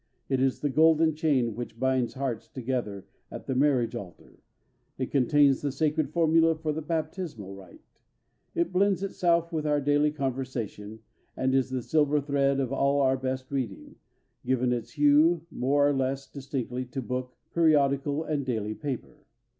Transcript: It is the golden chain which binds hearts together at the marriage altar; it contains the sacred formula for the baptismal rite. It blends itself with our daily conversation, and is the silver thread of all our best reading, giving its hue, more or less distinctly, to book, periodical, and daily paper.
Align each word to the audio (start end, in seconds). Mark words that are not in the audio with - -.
It 0.29 0.41
is 0.41 0.61
the 0.61 0.69
golden 0.71 1.13
chain 1.13 1.53
which 1.53 1.79
binds 1.79 2.15
hearts 2.15 2.47
together 2.47 3.05
at 3.29 3.45
the 3.45 3.53
marriage 3.53 3.93
altar; 3.93 4.39
it 4.97 5.11
contains 5.11 5.61
the 5.61 5.71
sacred 5.71 6.09
formula 6.09 6.55
for 6.55 6.73
the 6.73 6.81
baptismal 6.81 7.53
rite. 7.53 7.83
It 8.55 8.71
blends 8.73 9.03
itself 9.03 9.53
with 9.53 9.67
our 9.67 9.79
daily 9.79 10.09
conversation, 10.09 11.01
and 11.37 11.53
is 11.53 11.69
the 11.69 11.83
silver 11.83 12.19
thread 12.19 12.59
of 12.59 12.73
all 12.73 13.01
our 13.01 13.15
best 13.15 13.51
reading, 13.51 13.95
giving 14.43 14.71
its 14.71 14.93
hue, 14.93 15.45
more 15.51 15.89
or 15.89 15.93
less 15.93 16.25
distinctly, 16.27 16.83
to 16.85 17.01
book, 17.03 17.37
periodical, 17.53 18.23
and 18.23 18.43
daily 18.43 18.73
paper. 18.73 19.27